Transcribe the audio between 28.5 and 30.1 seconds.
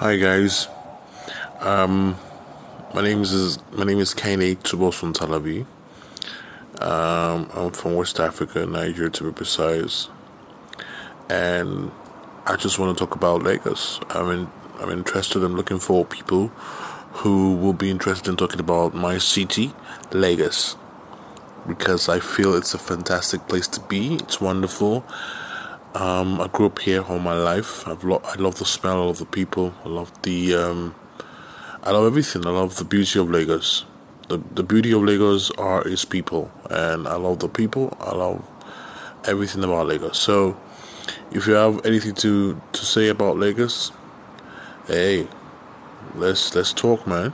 the smell. I love the people. I